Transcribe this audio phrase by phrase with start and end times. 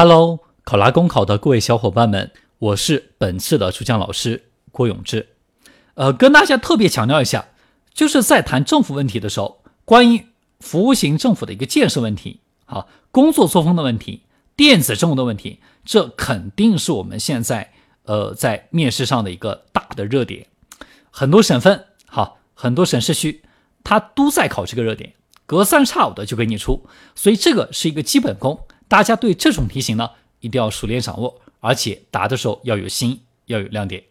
[0.00, 5.30] Hello，考拉公考的各位小伙伴们，我是本次的主讲老师郭永志。
[5.94, 7.48] 呃，跟大家特别强调一下，
[7.92, 10.26] 就是在谈政府问题的时候，关于
[10.60, 14.22] 服务型政府的一个建设问题，啊，工作作风的问题，
[14.54, 17.72] 电子政务的问题，这肯定是我们现在
[18.04, 20.46] 呃在面试上的一个大的热点。
[21.10, 23.42] 很多省份，好，很多省市区，
[23.82, 26.86] 它都在考这个热点，隔三差五的就给你出，
[27.16, 28.60] 所以这个是一个基本功。
[28.88, 30.10] 大家对这种题型呢，
[30.40, 34.02] 一定要熟练掌握，而且答的时候要有心，要有亮点。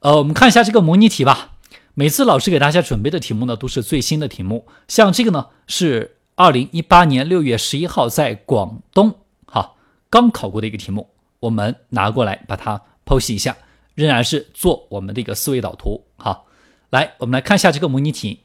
[0.00, 1.52] 呃，我们看一下这个模拟题吧。
[1.94, 4.66] 每次老师给大家准备的题目呢，都是最新的题目。
[4.86, 9.76] 像这个呢，是二零一八年六月十一号在广东哈
[10.10, 11.08] 刚考过的一个题目，
[11.40, 13.56] 我们拿过来把它剖析一下，
[13.94, 16.04] 仍然是做我们的一个思维导图。
[16.18, 16.42] 哈，
[16.90, 18.40] 来，我们来看一下这个模拟题。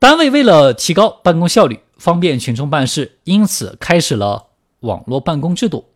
[0.00, 4.50] 单位为了提高办公效率，方便群众办事，因此开始了
[4.80, 5.88] 网络办公制度。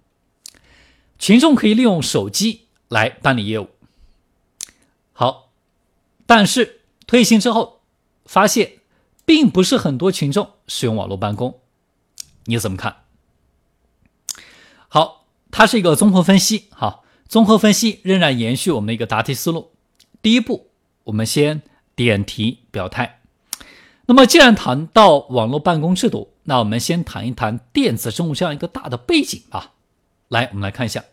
[1.18, 3.68] 群众可以利用手机来办理业务。
[5.12, 5.50] 好，
[6.24, 7.82] 但是推行之后，
[8.24, 8.78] 发现
[9.26, 11.60] 并不是很多群众使用网络办公，
[12.44, 13.02] 你怎么看？
[14.88, 16.68] 好，它是一个综合分析。
[16.70, 19.72] 好，综合分析仍然延续我们的一个答题思路。
[20.22, 20.70] 第一步，
[21.04, 21.60] 我们先
[21.94, 23.17] 点题表态。
[24.10, 29.74] 那么，既然谈到网络办公制度，那我们先谈一谈电子政务这样一个大的背景吧。
[30.28, 31.04] 来，我们来看一下，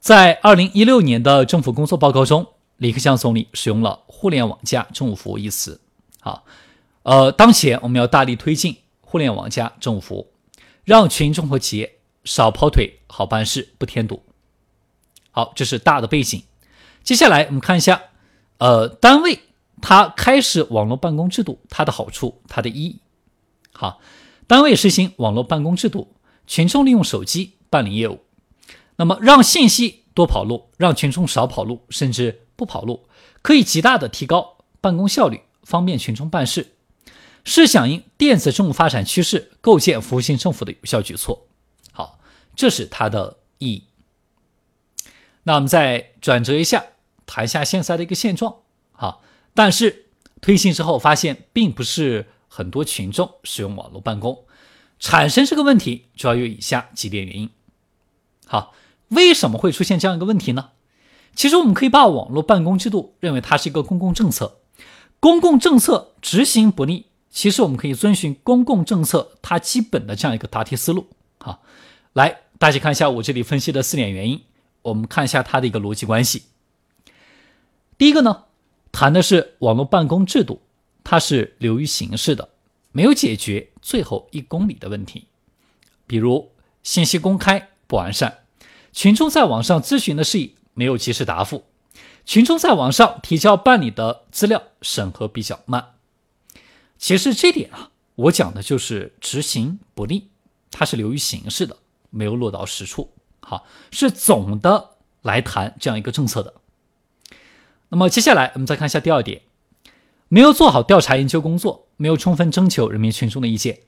[0.00, 2.46] 在二零一六年的政府工作报告中。
[2.78, 5.78] 李克强总理使用了“互联网加政务服务”一词，
[6.22, 6.46] 好，
[7.02, 10.32] 呃，当前我们要大力推进“互联网加政务服务”，
[10.84, 14.22] 让群众和企业少跑腿、好办事、不添堵。
[15.30, 16.42] 好，这是大的背景。
[17.04, 18.00] 接下来我们看一下，
[18.56, 19.40] 呃，单位
[19.80, 23.00] 它开始网络办公制度，它的好处、它的意义。
[23.72, 24.00] 好，
[24.46, 26.14] 单位实行网络办公制度，
[26.46, 28.20] 群众利用手机办理业务，
[28.96, 32.46] 那么让信息多跑路，让群众少跑路，甚至。
[32.60, 33.08] 不跑路
[33.40, 36.74] 可以极大的提高办公效率，方便群众办事，
[37.42, 41.46] 是响应电子政务发展趋势、构建服务型政府的有效举措。
[41.90, 42.20] 好，
[42.54, 43.84] 这是它的意义。
[45.44, 46.84] 那我们再转折一下，
[47.24, 48.56] 谈一下现在的一个现状。
[48.92, 49.22] 好，
[49.54, 50.06] 但是
[50.40, 54.44] 推行之后发现，并不是很多群众使用网络办公，
[54.98, 57.50] 产生这个问题主要有以下几点原因。
[58.46, 58.74] 好，
[59.08, 60.70] 为什么会出现这样一个问题呢？
[61.34, 64.58] 其实我们可以把网络办公制度认为它是一个公共政策，
[65.20, 71.06] 公共政策执行不力，其实我们可以遵循公共政策它基本的这样一个答题思路。
[71.38, 71.62] 好，
[72.14, 74.42] 来大家看一下我这里分析的四点原因，
[74.82, 76.42] 我们看一下它的一个逻辑关系。
[77.96, 78.44] 第一个呢，
[78.92, 80.62] 谈的是网络办公制度，
[81.04, 82.48] 它是流于形式的，
[82.92, 85.26] 没有解决最后一公里的问题，
[86.06, 86.52] 比如
[86.82, 88.44] 信息公开不完善，
[88.92, 90.56] 群众在网上咨询的事宜。
[90.72, 91.64] 没有及时答复，
[92.24, 95.94] 群众在网上提交办理的资料审核比较慢。
[96.96, 100.28] 其实这点啊，我讲的就是执行不力，
[100.70, 101.76] 它是流于形式的，
[102.08, 103.12] 没有落到实处。
[103.40, 104.90] 好，是总的
[105.22, 106.54] 来谈这样一个政策的。
[107.90, 109.42] 那么接下来我们再看一下第二点，
[110.28, 113.80] 没有做好调查研究工作，没有充分征求人民群众的意见，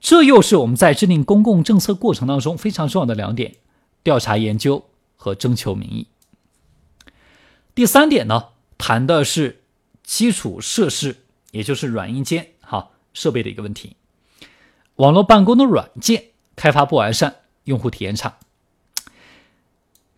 [0.00, 3.54] 这又是我们在制定公共政策过程当中非常重要的两点：
[4.02, 4.84] 调查研究
[5.16, 6.08] 和征求民意。
[7.74, 9.62] 第三点呢，谈的是
[10.02, 11.16] 基础设施，
[11.52, 13.96] 也就是软硬件哈设备的一个问题。
[14.96, 18.38] 网络办公的软件开发不完善，用户体验差。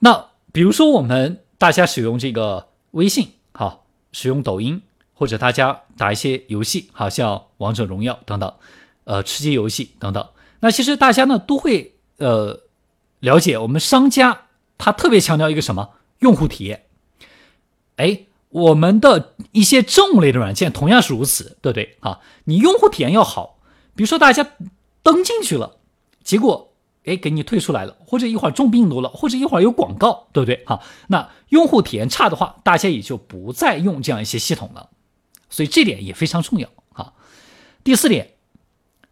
[0.01, 3.81] 那比如说我们大家使用这个微信，哈，
[4.13, 4.83] 使用抖音，
[5.15, 8.53] 或者大家打一些游戏，好像王者荣耀等等，
[9.05, 10.27] 呃，吃鸡游戏等等。
[10.61, 12.61] 那其实大家呢都会呃
[13.21, 14.47] 了解，我们商家
[14.79, 16.87] 他特别强调一个什么用户体验。
[17.97, 22.21] 哎，我们的一些政务类的软件同样是如此，对不对啊？
[22.45, 23.59] 你用户体验要好，
[23.95, 24.47] 比如说大家
[25.03, 25.77] 登进去了，
[26.23, 26.73] 结果
[27.07, 30.83] 哎给你退出来了，或者一会儿中病毒了，或者一会儿有广告，对不对哈？
[31.09, 34.91] 那用户体验差的话，大家也就不再用这样一些系统了，
[35.49, 37.15] 所以这点也非常重要啊。
[37.85, 38.35] 第四点，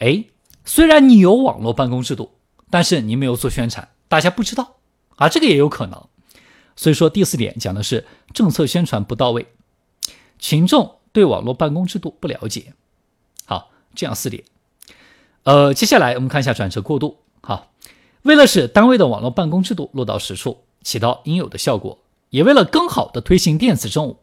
[0.00, 0.24] 哎，
[0.64, 2.32] 虽然你有网络办公制度，
[2.68, 4.76] 但是你没有做宣传，大家不知道
[5.16, 6.08] 啊，这个也有可能。
[6.76, 9.46] 所以说，第四点讲的是政策宣传不到位，
[10.40, 12.74] 群众对网络办公制度不了解。
[13.46, 14.42] 好，这样四点。
[15.44, 17.18] 呃，接下来我们看一下转折过渡。
[17.40, 17.70] 好，
[18.24, 21.98] 为了使单位的网络办公制度落到实处，起到应有的效果，
[22.30, 24.18] 也为了更好的推行电子政务，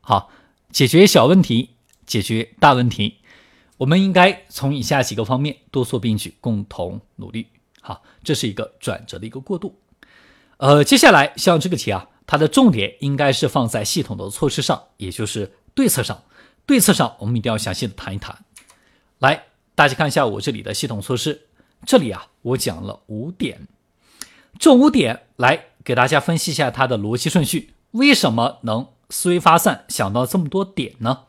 [0.00, 0.30] 好，
[0.70, 1.70] 解决小问题，
[2.06, 3.16] 解决大问题，
[3.76, 7.48] 我们应该从以下几个方面多措并举，共同努力。
[7.80, 9.76] 好，这是一个转折的一个过渡。
[10.58, 16.22] 呃，接下来像这个题啊，它的重点应该是放在系统的措施上，也就是对策上。
[16.66, 18.44] 对策上，我们一定要详细的谈一谈。
[19.18, 21.47] 来，大家看一下我这里的系统措施，
[21.86, 23.66] 这里啊，我讲了五点，
[24.58, 31.24] 这五点来给大家分析一下它的逻辑顺序，为什么能思维发散想到这么多点呢？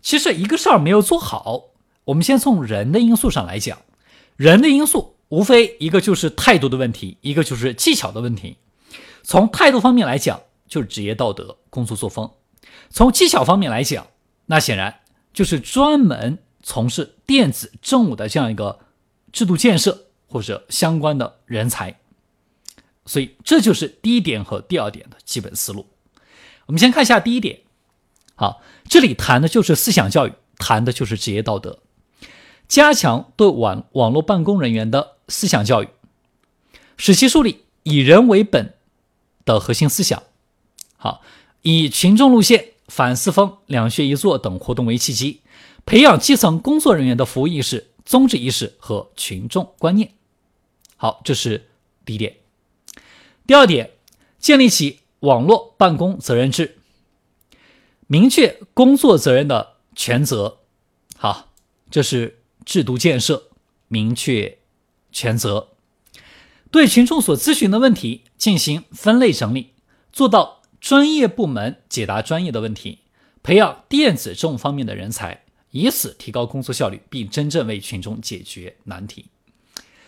[0.00, 1.64] 其实一个事儿没有做好，
[2.04, 3.82] 我们先从人的因素上来讲，
[4.36, 5.16] 人的因素。
[5.32, 8.58] 无非一个就是态度的问题，一个就是技巧的问题。
[9.22, 12.28] 从态度方面来讲，就是职业道德、工作作风；
[12.90, 14.08] 从技巧方面来讲，
[14.44, 15.00] 那显然
[15.32, 18.80] 就是专门从事电子政务的这样一个
[19.32, 21.98] 制度建设或者相关的人才。
[23.04, 25.86] 所以这就是第一点和第二点的基本思路。
[26.66, 27.60] 我们先看一下第一点。
[28.34, 31.80] 好，这里谈的就是思想教育，谈的就是职业道德。
[32.68, 35.88] 加强对网网络办公人员的思想教育，
[36.96, 38.74] 使其树立以人为本
[39.44, 40.22] 的核心思想。
[40.96, 41.22] 好，
[41.62, 45.42] 以群众路线、反四风、两学一做等活动为契机，
[45.84, 50.12] 培养基层工作人员的服务意识、宗旨意识和群众观念。
[50.96, 51.68] 好，这是
[52.04, 52.36] 第一点。
[53.46, 53.90] 第二点，
[54.38, 56.78] 建立起网络办公责任制，
[58.06, 60.58] 明确工作责任的权责。
[61.16, 61.52] 好，
[61.90, 62.38] 这是。
[62.64, 63.48] 制度建设，
[63.88, 64.58] 明确
[65.10, 65.70] 权责，
[66.70, 69.72] 对群众所咨询的问题进行分类整理，
[70.12, 73.00] 做到专业部门解答专业的问题，
[73.42, 79.26] 培养电子政务方面的人才，以此提高工作效率，并真正为群众解决难题。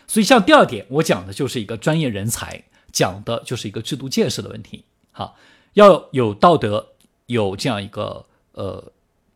[0.07, 2.63] 所以，像第二点，我讲的就是一个专业人才，
[2.93, 4.85] 讲的就是一个制度建设的问题。
[5.11, 5.37] 好，
[5.73, 6.95] 要有道德，
[7.27, 8.93] 有这样一个呃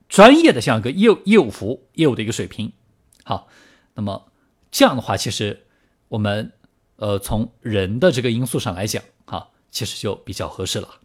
[0.08, 2.70] 专业的这样一个业务业务服务业务的一个水平。
[3.24, 3.48] 好，
[3.94, 4.30] 那么
[4.70, 5.66] 这样的话，其实
[6.08, 6.52] 我们
[6.96, 11.00] 呃从人的这个因素上来讲，哈，其实就比较合适了。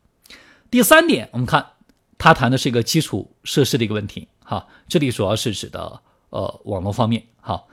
[0.70, 1.66] 第三点，我们看
[2.18, 7.63] 他谈的是一个基础设施的一个问题，哈，这里主要是指的呃网络方面，哈，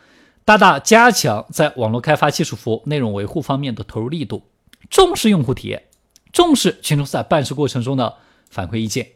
[0.44, 4.42] 大大加强在网络开发技术服务内容维护方面的投入力度，
[4.88, 5.84] 重视用户体验，
[6.32, 8.16] 重视群众在办事过程中的
[8.48, 9.12] 反馈意见，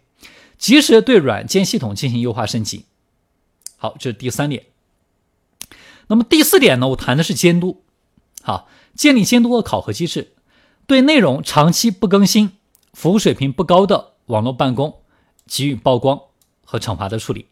[0.58, 2.86] 及时对软件系统进行优化升级。
[3.76, 4.66] 好，这是第三点。
[6.06, 7.82] 那么第四点呢，我谈的是监督，
[8.42, 10.34] 好，建立监督和考核机制，
[10.86, 12.52] 对内容长期不更新、
[12.92, 15.00] 服务水平不高的网络办公
[15.46, 16.20] 给予曝光
[16.74, 17.46] 和惩罚的处理。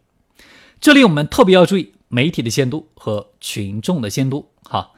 [0.81, 4.91] 这里我们特别要注意媒体的监督和群众的监督，哈。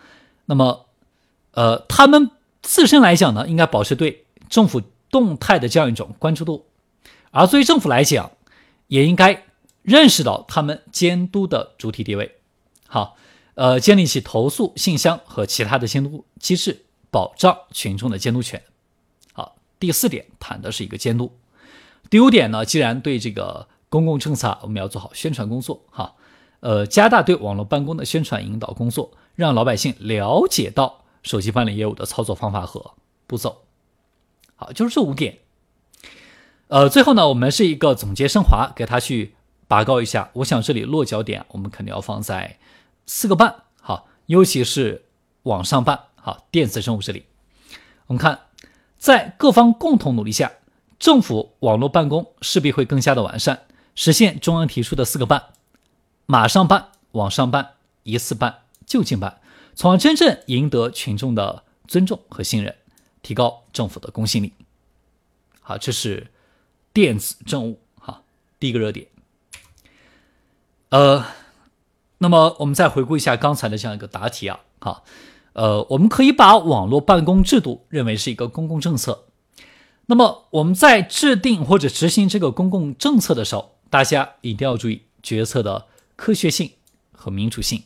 [0.45, 0.88] 那么，
[1.51, 2.31] 呃，他们
[2.63, 4.81] 自身来讲呢，应该保持对政府
[5.12, 6.66] 动态的这样一种关注度，
[7.30, 8.31] 而作为政府来讲，
[8.88, 9.45] 也应该
[9.83, 12.36] 认识到他们监督的主体地位，
[12.88, 13.16] 好。
[13.54, 18.62] 呃，建立起投诉信箱和其他的监督机制，保障群众的监督权。
[19.31, 21.31] 好，第四点谈的是一个监督。
[22.10, 26.14] 第五点呢，既然对这个公共政策，我们要做好宣传工作，哈，
[26.60, 32.92] 呃，加大对网络办公的宣传引导工作，让老百姓了解到手机办理业务的操作方法和
[33.26, 33.62] 步骤。
[34.58, 35.38] 好，就是这五点。
[36.68, 39.34] 呃，最后呢，我们是一个总结升华，给他去
[39.70, 40.30] 拔高一下。
[40.34, 42.58] 我想这里落脚点，我们肯定要放在。
[43.06, 45.06] 四个半，好，尤其是
[45.44, 47.24] 网上办，好，电子政务这里，
[48.08, 48.42] 我们看，
[48.98, 50.52] 在各方共同努力下，
[51.00, 53.62] 政府网络办公势必会更加的完善，
[53.96, 55.42] 实现中央提出的四个办：
[56.28, 57.72] 马上办、网上办、
[58.04, 59.42] 一次办、就近办，
[59.74, 62.75] 从而真正赢得群众的尊重和信任，
[63.24, 64.54] 提高政府的公信力。
[65.62, 66.28] 好，这是
[66.94, 68.22] 电子政务，好，
[68.60, 69.08] 第一个热点，
[70.90, 71.25] 呃。
[72.18, 75.04] 那么我们再回顾一下刚才的这样一个答题啊，哈，
[75.52, 79.25] 呃，我们可以把网络办公制度认为是一个公共政策。
[80.06, 86.72] 那么我们在制定或者执行这个公共政策的时候，大家一定要注意决策的科学性
[87.12, 87.84] 和民主性。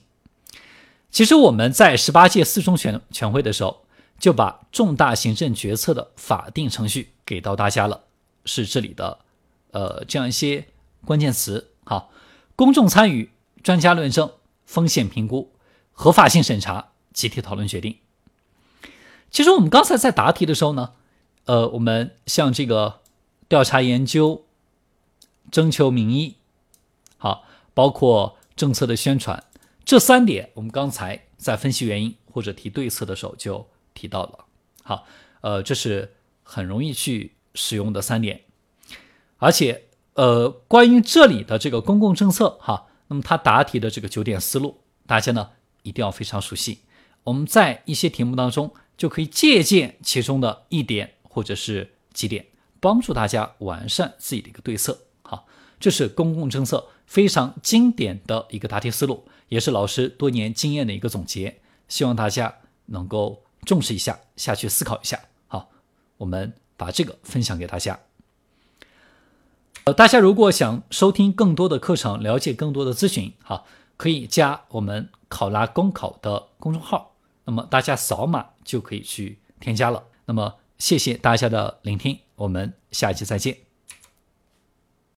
[1.12, 3.86] 其实我们在十八届四中全全会的时候，
[4.20, 8.04] 就把重大行政决策的法定程序给到大家了，
[8.46, 9.20] 是这里的
[9.72, 10.68] 呃这样一些
[11.06, 12.10] 关键词，哈，
[12.56, 13.32] 公众参与。
[13.62, 14.32] 专家论证、
[14.66, 15.52] 风险评估、
[15.92, 17.98] 合法性审查、集体讨论决定。
[19.30, 20.94] 其实我们刚才在答题的时候呢，
[21.44, 23.02] 呃，我们像这个
[23.50, 24.46] 调查研究、
[25.52, 26.38] 征求民意，
[27.18, 29.44] 好，包括政策的宣传
[29.84, 34.46] 这三点，我们刚才在分析原因或者提对策的时候就提到了。
[34.84, 35.06] 好，
[35.42, 38.42] 呃，这是很容易去使用的三点，
[39.38, 42.88] 而且，呃，关于这里的这个公共政策，哈。
[43.12, 45.50] 那么它答题的这个九点思路，大家呢
[45.82, 46.82] 一定要非常熟悉。
[47.24, 52.46] 我们在一些题目当中就可以借鉴其中的一点或者是几点，
[52.80, 55.06] 帮助大家完善自己的一个对策。
[55.30, 55.46] 好，
[55.80, 61.60] 这是公共政策非常经典的一个答题思路，也是老师多年经验的一个总结。
[61.88, 62.56] 希望大家
[62.88, 65.20] 能够重视一下，下去思考一下。
[65.48, 65.70] 好，
[66.18, 68.00] 我们把这个分享给大家。
[69.84, 73.64] 呃，大家如果想收听更多的课程，了解更多的咨询，哈，
[73.98, 77.14] 可以加我们考拉公考的公众号，
[77.46, 80.04] 那么大家扫码就可以去添加了。
[80.26, 83.69] 那么谢谢大家的聆听，我们下期再见。